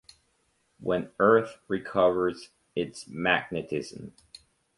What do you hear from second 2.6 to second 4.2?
its magnetism.